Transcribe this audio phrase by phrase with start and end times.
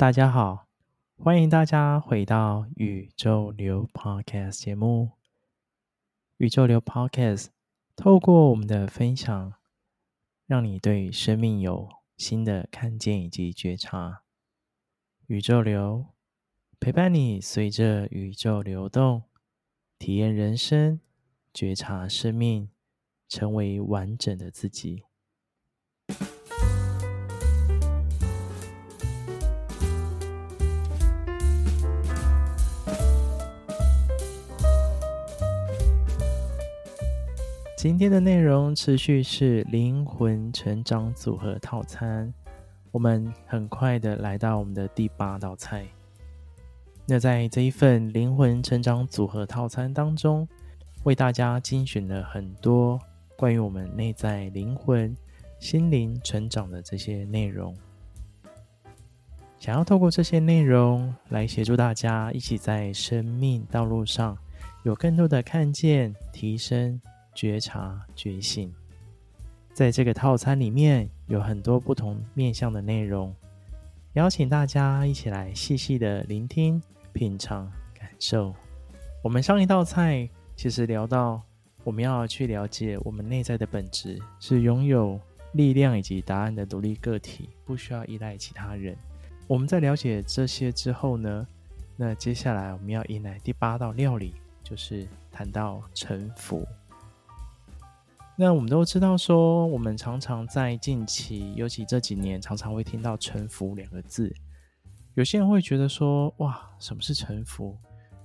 [0.00, 0.66] 大家好，
[1.18, 5.10] 欢迎大家回到宇宙流 Podcast 节目。
[6.38, 7.48] 宇宙流 Podcast
[7.96, 9.52] 透过我们的分享，
[10.46, 11.86] 让你对生命有
[12.16, 14.22] 新的看见以及觉察。
[15.26, 16.06] 宇宙流
[16.80, 19.24] 陪伴你，随着宇宙流动，
[19.98, 20.98] 体验人生，
[21.52, 22.70] 觉察生命，
[23.28, 25.04] 成为完整的自己。
[37.82, 42.30] 今天的内容持续是灵魂成长组合套餐，
[42.90, 45.86] 我们很快的来到我们的第八道菜。
[47.06, 50.46] 那在这一份灵魂成长组合套餐当中，
[51.04, 53.00] 为大家精选了很多
[53.34, 55.16] 关于我们内在灵魂、
[55.58, 57.74] 心灵成长的这些内容，
[59.58, 64.36] 想要透过这些内容来协助大家一起在生命道路上
[64.82, 67.00] 有更多的看见、提升。
[67.40, 68.70] 觉察、觉醒，
[69.72, 73.34] 在这个套餐里面有很多不同面向的内容，
[74.12, 76.82] 邀请大家一起来细细的聆听、
[77.14, 77.64] 品尝、
[77.98, 78.54] 感受。
[79.24, 81.40] 我们上一道菜其实聊到，
[81.82, 85.18] 我们要去了解我们内在的本质是拥有
[85.52, 88.94] 力量以及答案的独立个体，不需要依赖其他人。
[89.46, 91.46] 我们在了解这些之后呢，
[91.96, 96.68] 那接下来我们要迎来第八道料理，就是谈到臣服。
[98.40, 104.34] 那我们都知道，说我们常常在近期，尤其这几年，常常会听到“臣服”两个字。
[105.12, 107.76] 有些人会觉得说：“哇，什么是臣服？”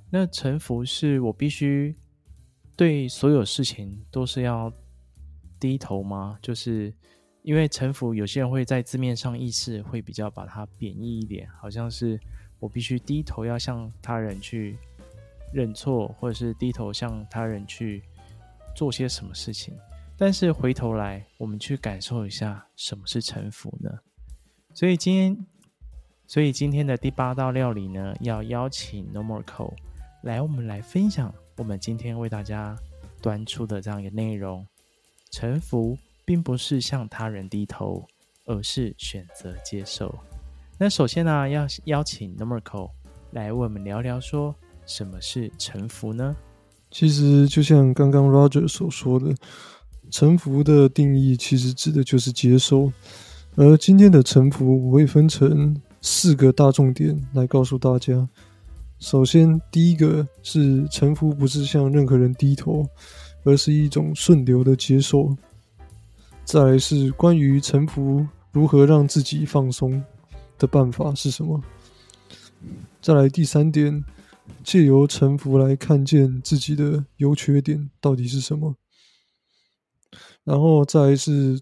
[0.10, 1.94] 那臣服是我必须
[2.78, 4.72] 对所有事情都是要
[5.60, 6.40] 低头吗？
[6.42, 6.94] 就是
[7.42, 12.18] 因为臣服，有些人会在字面上意思会比较把它贬义一点，好像是
[12.62, 14.78] 我必须低头要向他人去
[15.52, 18.02] 认错，或者是低头向他人去
[18.74, 19.74] 做些什么事情。
[20.18, 23.90] 但是回头来，我们去感受一下什么是臣服呢？
[24.74, 25.46] 所以今天，
[26.26, 29.44] 所以今天的第八道料理呢，要邀请 Normal
[30.24, 32.78] 来，我们来分享我们今天为大家
[33.22, 34.66] 端出的这样一个内容。
[35.32, 38.08] 臣服并不是向他人低头，
[38.46, 40.18] 而是选择接受。
[40.78, 42.92] 那首先呢，要邀请 Normal
[43.32, 44.56] 来为我们聊聊，说
[44.86, 46.34] 什么是臣服呢？
[46.90, 49.36] 其实就像刚刚 Roger 所说的。
[50.10, 52.92] 臣服的定义其实指的就是接受，
[53.56, 58.28] 而今天的臣服我会分成四个大重点来告诉大家。
[59.00, 62.88] 首先，第一个是臣服不是向任何人低头，
[63.44, 65.36] 而是一种顺流的接受。
[66.46, 70.02] 再来是关于臣服如何让自己放松
[70.58, 71.62] 的办法是什么？
[73.02, 74.04] 再来第三点，
[74.64, 78.76] 借由臣服来看见自己的优缺点到底是什么？
[80.46, 81.60] 然后再是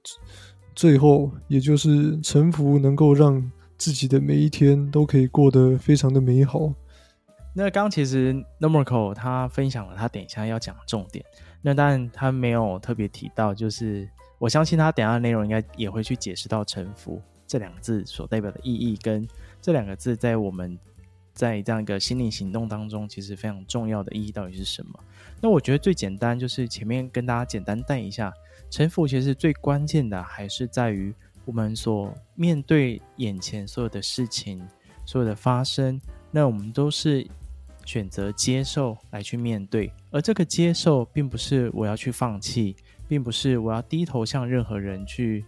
[0.75, 6.71] 最后，也就是臣服能够让自己的每一天都可以过得非常的美好。
[7.55, 11.23] 那刚其实 Normal 他分享了他等一下要讲的重点，
[11.61, 19.27] 那当然他没有特别提到，就是我相信他等下内容应该也会去解释到臣服这两个字所代表的意义，跟
[19.61, 20.77] 这两个字在我们
[21.33, 24.99] 在这样一个心灵行动当中，其实非常重要的意义到底是什么？
[25.41, 28.31] 那我觉得最简单就是前面跟大家简单带一下。
[28.69, 31.13] 臣服其实最关键的还是在于
[31.45, 34.65] 我们所面对眼前所有的事情，
[35.05, 35.99] 所有的发生，
[36.31, 37.27] 那我们都是
[37.85, 42.75] 选择接受来去面对，而这个接受并不是我要去放弃，
[43.07, 45.45] 并不是我要低头向任何人去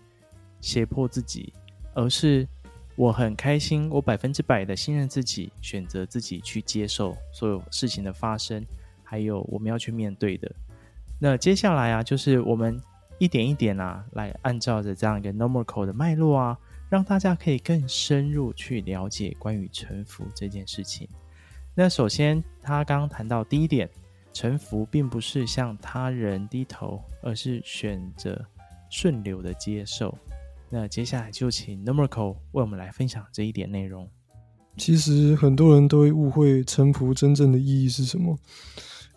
[0.61, 1.53] 胁迫自己，
[1.93, 2.47] 而是
[2.95, 8.65] 我很开心，我百分之百的信任自己，选择自己去接受所有事情的发生，
[9.03, 10.51] 还有我们要去面对的。
[11.19, 12.81] 那接下来啊，就是我们。
[13.17, 16.59] 一点一点啊，来按照着这样一个 normal 的脉络啊，
[16.89, 21.07] 让大家可以更深入去了解关于臣服这件事情。
[21.73, 23.89] 那首先，他刚刚谈到第一点，
[24.33, 28.45] 臣服并不是向他人低头，而是选择
[28.89, 30.13] 顺流的接受。
[30.77, 34.09] 那接下来就请 normal code 为我们来分享这一点内容。
[34.75, 38.37] 其实很多人都会误会臣服真正的意义是什么，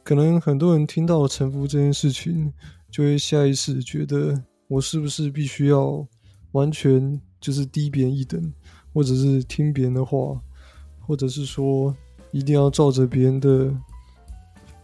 [0.04, 2.52] 可能很多人听到臣服这件事情。
[2.92, 6.06] 就会下意识觉得，我是不是必须要
[6.52, 8.40] 完全就是低别人一等，
[8.94, 10.40] 或者是听别人的话，
[11.00, 11.94] 或者是说
[12.30, 13.74] 一定要照着别人的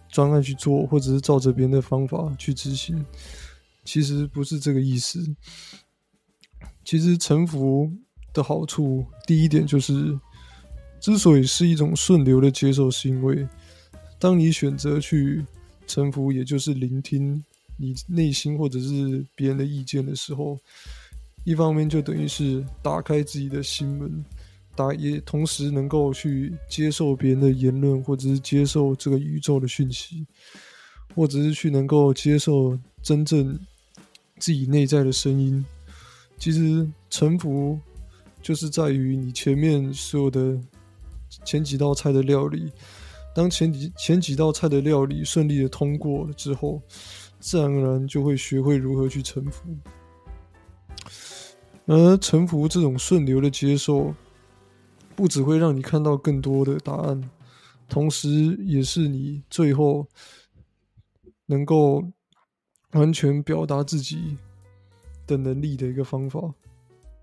[0.09, 3.07] 专案去做，或者是照着别人的方法去执行。
[3.85, 5.25] 其实不是这个意思。
[6.85, 7.91] 其实臣服
[8.33, 10.19] 的好处，第一点就是
[11.01, 13.47] 之所以是一种顺流的接受，是因为
[14.19, 15.45] 当你选择去
[15.87, 17.43] 臣服，也就是聆听
[17.77, 20.59] 你内心或者是别人的意见的时候，
[21.45, 24.25] 一方面就等于是打开自己的心门，
[24.75, 30.27] 打也同时能够去接受别人的言论，或者是接受这个宇宙的讯息，
[31.15, 33.59] 或者是去能够接受真正
[34.39, 35.65] 自己内在的声音。
[36.39, 37.79] 其实臣服
[38.43, 40.59] 就是在于你前面所有的。
[41.45, 42.71] 前几道菜的料理，
[43.35, 46.81] 当前几前几道菜的料理顺利的通过了之后，
[47.41, 49.77] 自然而然就会学会如何去臣服。
[51.87, 54.15] 而臣服这种顺流的接受，
[55.17, 57.29] 不只会让你看到更多的答案，
[57.89, 60.07] 同时也是你最后
[61.47, 62.05] 能够
[62.93, 64.37] 完全表达自己
[65.27, 66.53] 的能力的一个方法。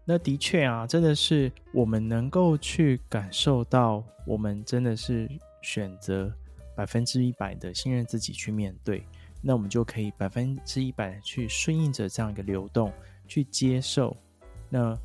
[0.03, 5.30] 那的确啊，真的是我们能够去感受到，我们真的是
[5.62, 6.33] 选择
[6.75, 9.03] 百分之一百的信任自己去面对，
[9.42, 12.92] 那我们就可以百分之一百去顺应着这样一个流动，
[13.27, 14.18] 去接受。
[14.69, 14.98] 那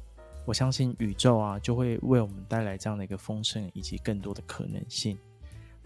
[0.46, 5.18] 我相信宇宙啊，就会为我们带来这样的一个丰盛以及更多的可能性。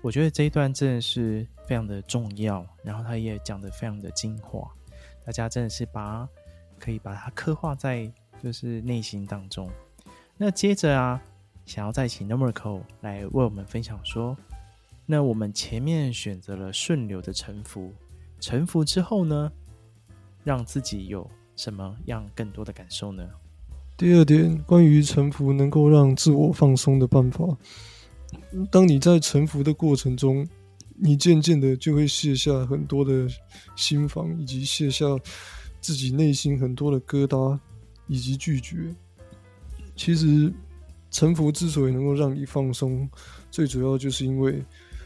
[0.02, 4.70] 我觉得这一段真的是非常的重要，然后他也讲得非常的精华，
[5.26, 6.28] 大家真的是把
[6.80, 8.10] 可以把它刻画在。
[8.42, 9.70] 就是内心当中，
[10.38, 11.20] 那接着啊，
[11.66, 14.34] 想要再请 Noriko 来为我们分享说，
[15.04, 17.92] 那我们前面选择了顺流的沉浮，
[18.40, 19.52] 沉浮之后呢，
[20.42, 23.28] 让自己有什么样更多的感受呢？
[23.94, 27.44] 第二点，关于沉浮能够让自我放松的办法，
[28.70, 30.48] 当你在沉浮的过程中，
[30.96, 33.28] 你渐渐的就会卸下很多的
[33.76, 35.04] 心防，以及卸下
[35.80, 37.58] 自己内心很多的疙瘩。
[38.12, 38.92] 以及拒绝，
[39.94, 40.52] 其实
[41.12, 43.08] 臣服之所以能够让你放松，
[43.52, 44.64] 最主要就是因为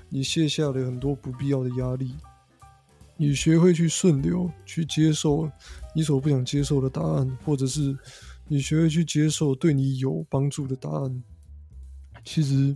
[0.09, 2.15] 你卸下了很多不必要的压力，
[3.19, 5.47] 你学会去顺流，去接受
[5.94, 7.94] 你所不想接受的答案，或者是
[8.49, 11.23] 你学会去接受对你有帮助的答案。
[12.25, 12.75] 其实，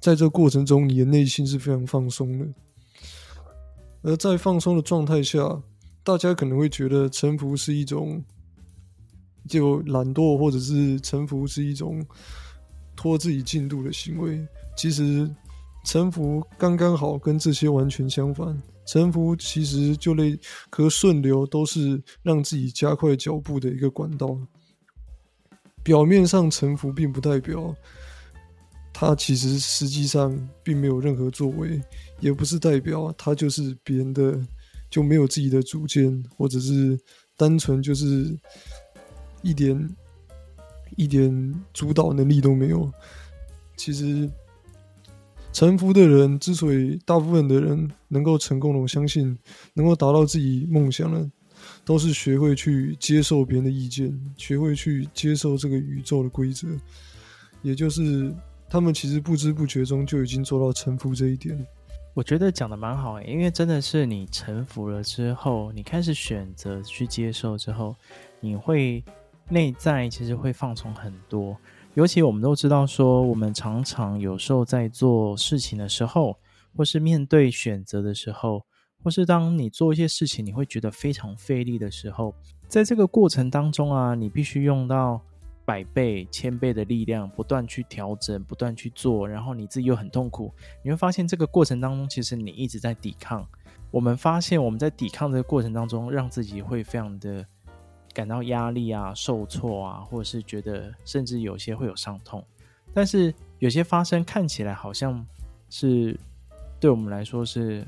[0.00, 2.46] 在这过程中，你的内心是非常放松的。
[4.00, 5.62] 而在放松的状态下，
[6.04, 8.22] 大家可能会觉得臣服是一种。
[9.48, 12.00] 就懒惰或者是臣服是一种
[12.94, 14.40] 拖自己进度的行为。
[14.76, 15.28] 其实
[15.84, 18.56] 臣服刚刚好，跟这些完全相反。
[18.86, 20.38] 臣服其实就类
[20.70, 24.38] 和顺流都是让自己加快脚步的一个管道。
[25.82, 27.74] 表面上臣服，并不代表
[28.92, 30.32] 他其实实际上
[30.62, 31.82] 并没有任何作为，
[32.20, 34.40] 也不是代表他就是别人的
[34.92, 36.96] 就没有自己的主见，或者是
[37.36, 38.38] 单纯就是。
[39.44, 39.96] 一点
[40.96, 42.88] 一点主导能力都没有。
[43.76, 44.30] 其实，
[45.52, 49.36] 臣服的人之所以大部分的人能够成功的，我相信
[49.74, 51.28] 能够达到自己梦想的，
[51.84, 56.68] 都是学会去接受别人的意见，学会去接受这个宇宙的规则。
[57.62, 58.32] 也就是
[58.70, 61.66] 他们其实不知不觉中就已经做到臣服这一点。
[62.14, 67.94] 我觉得讲的蛮好诶，因为真的是你臣服了之后，你开始选择去接受之后，
[68.40, 69.04] 你会。
[69.48, 71.54] 内在其实会放松很多，
[71.92, 76.38] 尤其我们都知道说，我们常常有时候在做事情的时候，
[76.74, 78.64] 或是面对选择的时候，
[79.02, 82.34] 或是当你做一些事情，你会觉得非常费力的时候，
[82.66, 85.20] 在这个过程当中啊，你必须用到
[85.64, 90.52] 百倍、千倍的力量，不断去调整，不断去做，然后你自己又很痛苦，
[90.82, 93.46] 你会发现这个过程当中，其实你一直在抵抗。
[93.90, 97.46] 我们发现我们在抵抗这个过程当中，让自己会非常的。
[98.14, 102.44] 感到压力啊、受挫啊，或者是觉得甚至有些会有伤痛，
[102.92, 105.26] 但是有些发生看起来好像
[105.70, 106.14] 是
[106.78, 107.82] 对我们来说是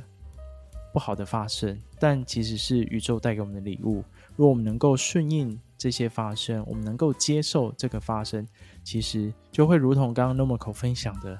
[0.95, 4.03] 不好的发生，但其实是宇宙带给我们的礼物。
[4.35, 8.49] 如果我们能够顺应这些发生，我们能够接受这个发生，
[8.83, 11.39] 其实就会如同刚刚 Noriko 分享的，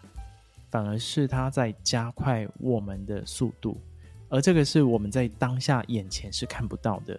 [0.71, 3.81] 反而是它在加快我们的速度，
[4.29, 7.19] 而这个是我们在当下眼前是看不到的。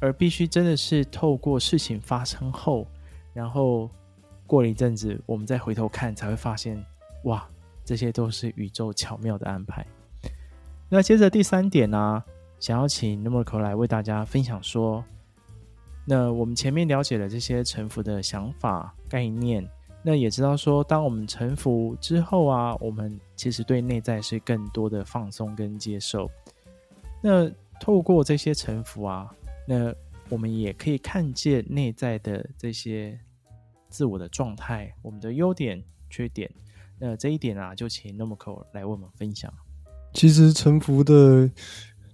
[0.00, 2.84] 而必须真的是透过事情发生后，
[3.32, 3.88] 然后
[4.44, 6.84] 过了一阵子，我们再回头看，才会发现，
[7.22, 7.48] 哇，
[7.84, 9.86] 这些都是宇宙巧妙的安排。
[10.88, 12.24] 那接着第三点呢、
[12.58, 15.04] 想要请 Noriko 来为大家分享说，
[16.08, 19.68] 那我们前面了解了这些臣服的想法概念，
[20.02, 26.30] 那也知道说，当我们臣服之后啊，我们其实对内在是更多的放松跟接受。
[27.22, 29.30] 那透过这些臣服啊。
[29.70, 29.94] 那
[30.30, 33.20] 我们也可以看见内在的这些
[33.90, 36.50] 自我的状态，我们的优点、缺点，
[36.98, 39.52] 那这一点啊，就请 Noriko 来为我们分享。
[40.14, 41.50] 其实臣服的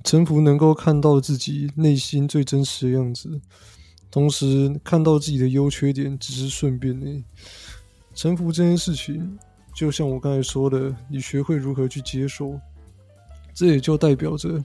[0.03, 3.41] 臣服能够看到自己内心最真实的样子，
[4.15, 7.25] 同时看到自己的优缺点，只是顺便呢。
[8.15, 9.37] 臣服这件事情，
[9.75, 12.57] 就像我刚才说的，你学会如何去接受，
[13.53, 14.65] 这也就代表着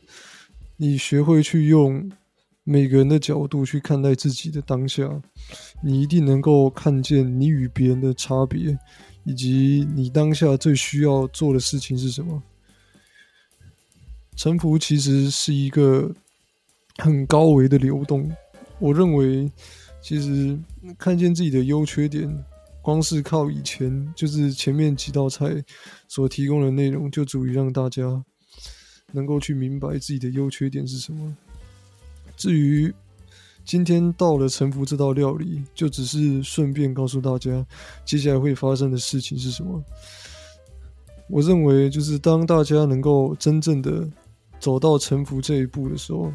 [0.77, 2.11] 你学会去用
[2.63, 5.09] 每个人的角度去看待自己的当下，
[5.81, 8.77] 你一定能够看见你与别人的差别，
[9.23, 12.39] 以及你当下最需要做的事情是什么。
[14.35, 16.13] 臣服其实是一个
[16.99, 18.31] 很高维的流动，
[18.79, 19.51] 我认为，
[20.01, 20.57] 其实
[20.97, 22.45] 看见自己的优缺点。
[22.81, 25.63] 光是靠以前就是前面几道菜
[26.07, 28.23] 所提供的内容，就足以让大家
[29.11, 31.35] 能够去明白自己的优缺点是什么。
[32.37, 32.91] 至于
[33.65, 37.63] 今天到了臣服这道料理，就只是顺便告诉大家
[38.05, 39.83] 接下来会发生的事情是什么。
[41.29, 44.09] 我认为，就是当大家能够真正的
[44.57, 46.33] 走到臣服这一步的时候，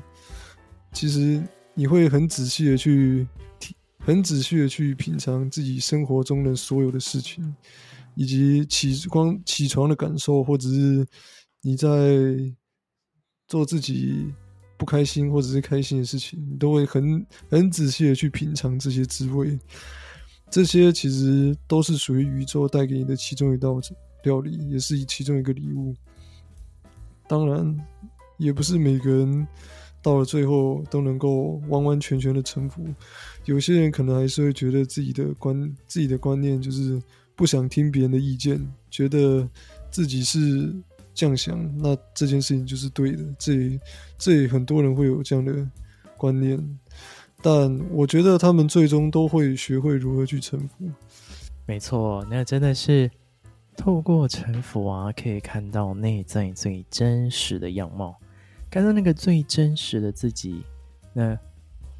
[0.92, 1.42] 其实
[1.74, 3.26] 你会很仔细的去。
[4.06, 7.56] 很仔细的去品尝自己生活中的所有的事情，
[8.14, 11.06] 以及起光起床的感受，或者是
[11.62, 11.88] 你在
[13.48, 14.30] 做自己
[14.76, 19.58] 不开心或者是开心的事情，你都会很很仔细的去品尝这些滋味。
[20.50, 23.80] 这些其实都是属于宇宙带给你的其中一道
[24.24, 25.94] 料理，也是其中一个礼物。
[27.26, 27.74] 当然，
[28.36, 29.48] 也不是每个人。
[30.04, 32.84] 到了最后都能够完完全全的臣服，
[33.46, 37.02] 有些人可能还是会觉得自己的观自己的观念就是
[37.34, 39.48] 不想听别人的意见，觉得
[39.90, 40.70] 自己是
[41.14, 43.24] 这样想，那这件事情就是对的。
[43.38, 43.80] 这
[44.18, 45.66] 这里很多人会有这样的
[46.18, 46.62] 观念，
[47.40, 50.90] 但我觉得他们最终都会学会如何去臣服。
[51.64, 53.10] 没错，那真的是
[53.74, 58.14] 透过臣服啊，可以看到内在最真实的样貌。
[58.74, 60.64] 看到那个最真实的自己，
[61.12, 61.38] 那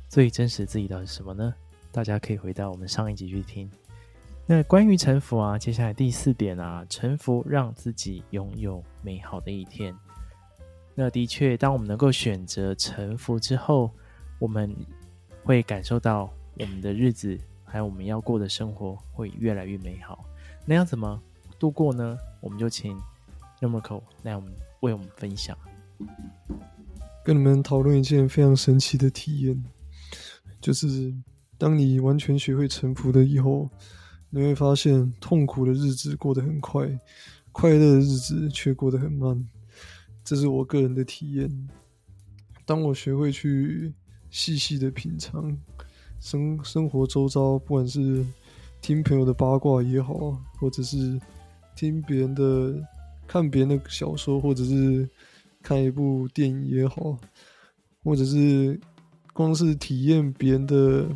[0.09, 1.55] 最真实自己到底是什么呢？
[1.93, 3.71] 大家可以回到我们上一集去听。
[4.45, 9.97] 那关于臣服啊，接下来第四点啊，臣服让自己拥有美好的一天。
[10.97, 13.89] 那的确，当我们能够选择臣服之后，
[14.41, 14.75] 我们
[15.45, 16.29] 会感受到
[16.59, 20.25] 我们的日子还有我们要过的生活会越来越美好。
[20.67, 21.23] 那要怎么
[21.57, 22.19] 度过呢？
[22.41, 23.01] 我们就请
[23.61, 25.57] Noriko 来我们为我们分享。
[27.25, 29.65] 跟你们讨论一件非常神奇的体验，
[30.61, 31.15] 就是
[31.57, 33.71] 当你完全学会臣服的以后，
[34.29, 36.87] 你会发现痛苦的日子过得很快，
[37.51, 39.49] 快乐的日子却过得很慢。
[40.23, 41.69] 这是我个人的体验。
[42.67, 43.95] 当我学会去
[44.29, 45.57] 细细的品尝
[46.21, 48.23] 生生活周遭，不管是
[48.83, 51.19] 听朋友的八卦也好，或者是
[51.75, 52.75] 听别人的、
[53.27, 55.09] 看别人的小说，或者是。
[55.65, 57.19] 看一部电影也好，
[58.03, 58.79] 或者是
[59.33, 61.09] 光是体验别人的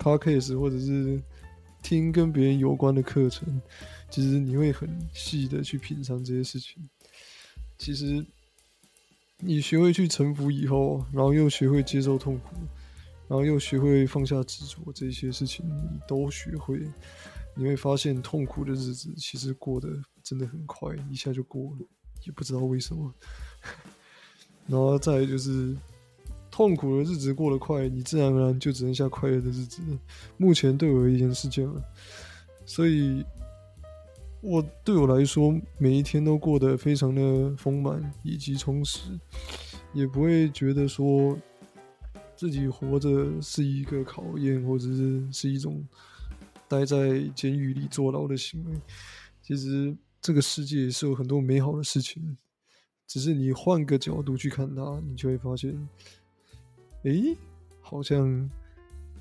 [0.00, 1.22] podcast，或者是
[1.82, 3.62] 听跟别人有关的课程，
[4.10, 6.82] 其实你会很细的去品尝这些事情。
[7.78, 8.26] 其实
[9.38, 12.56] 你学会去臣服以后，然后又学会接受痛苦，
[13.28, 16.80] 然后又学会放下执着，这些事情你都学会，
[17.56, 19.88] 你会发现痛苦的日子其实过得
[20.24, 21.86] 真的很快，一下就过了，
[22.26, 23.14] 也不知道为什么。
[24.66, 25.76] 然后再就是，
[26.50, 29.82] 痛苦的日子过得快，你自然而然就只剩下快乐的日子。
[30.36, 31.82] 目前对我而言是这样，
[32.64, 33.24] 所以，
[34.40, 39.00] 我对我来说，每一天都过得非常的丰满以及充实，
[39.92, 41.36] 也不会觉得说
[42.36, 45.86] 自己活着是一个考验，或者是是一种
[46.68, 48.72] 待在监狱里坐牢的行为。
[49.42, 52.36] 其实这个世界是有很多美好的事情。
[53.12, 55.76] 只是你换个角度去看它，你就会发现，
[57.02, 57.36] 诶，
[57.82, 58.48] 好像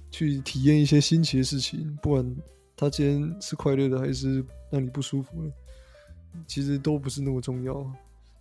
[0.10, 2.36] 去体验一些新奇的事情，不管
[2.78, 5.52] 它今天是快乐的还是让你不舒服的，
[6.48, 7.86] 其实都不是那么重要。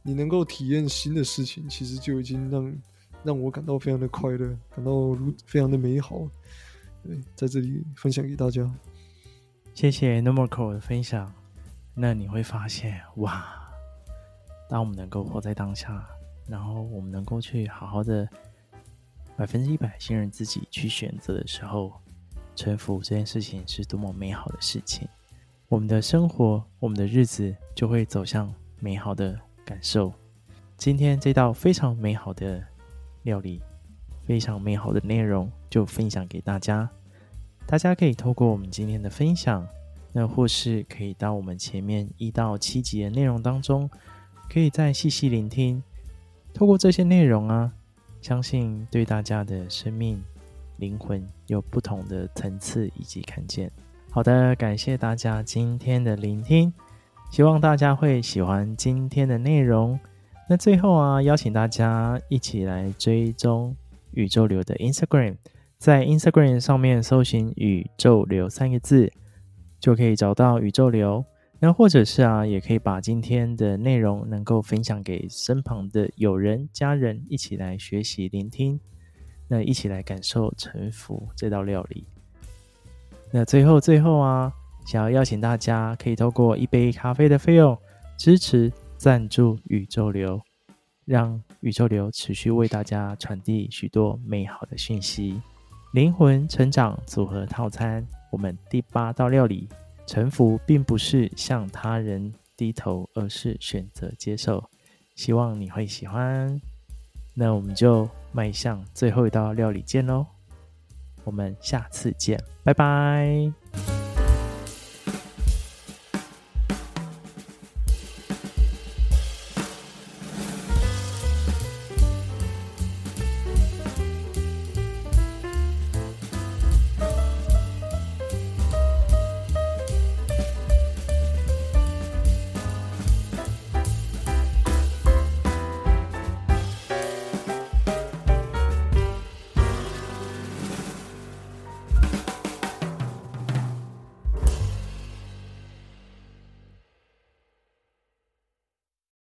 [0.05, 2.81] 你能够体验新的事情，其实就已经让
[3.25, 6.31] 让我感到非常的快乐，感到如非常的美好。
[7.03, 8.73] 对，在这里分享给大家。
[9.75, 11.35] 谢谢 Noriko 的分享。
[11.93, 13.60] 那你会发现，哇！
[14.71, 16.09] 当我们能够活在当下，
[16.47, 18.27] 然后我们能够去好好的
[19.37, 21.93] 百分之一百信任自己去选择的时候，
[22.55, 25.09] 臣服这件事情是多么美好的事情。
[25.69, 30.13] 我们的生活，我们的日子就会走向美好的感受。
[30.77, 32.65] 今天这道非常美好的
[33.25, 33.61] 料理，
[34.25, 36.89] 非常美好的内容，就分享给大家。
[37.67, 39.67] 大家可以透过我们今天的分享，
[40.13, 43.91] 那或是可以到我们前面一到七集的内容当中，
[44.53, 45.81] 可以再细细聆听。
[46.53, 47.73] 透过这些内容啊，
[48.21, 50.21] 相信对大家的生命、
[50.79, 53.71] 灵魂有不同的层次以及看见。
[54.11, 56.73] 好的，感谢大家今天的聆听，
[57.31, 59.97] 希望大家会喜欢今天的内容。
[60.49, 63.77] 那最后啊，邀请大家一起来追踪
[64.11, 65.37] 宇宙流的 Instagram，
[65.79, 69.13] 在 Instagram 上面搜寻“宇宙流”三个字，
[69.79, 71.25] 就可以找到宇宙流。
[71.61, 78.81] 那或者是啊，也可以把今天的内容能够分享给身旁的友人、家人，一起来学习、聆听，
[79.47, 82.05] 那一起来感受臣服这道料理。
[83.31, 84.53] 那最后最后啊，
[84.87, 87.79] 想要邀请大家可以透过一杯咖啡的费用
[88.17, 88.73] 支持。
[89.01, 90.39] 赞助宇宙流，
[91.07, 95.41] 让宇宙流持续为大家传递许多美好的讯息。
[95.95, 99.67] 灵魂成长组合套餐，我们第八道料理，
[100.11, 104.69] 臣服并不是向他人低头，而是选择接受。
[105.15, 106.61] 希望你会喜欢。
[107.33, 110.27] 那我们就迈向最后一道料理见喽！
[111.23, 113.60] 我们下次见，拜拜。